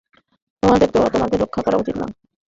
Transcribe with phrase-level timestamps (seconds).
[0.63, 2.05] তাদের তো তোমাদের রক্ষা করা উচিত, না?